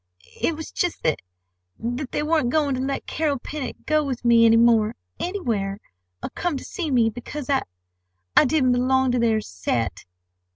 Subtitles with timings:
[0.41, 4.57] "It was just that—that they weren't going to let Carl Pennock go with me any
[4.57, 5.79] more—anywhere,
[6.23, 10.05] or come to see me, because I—I didn't belong to their set."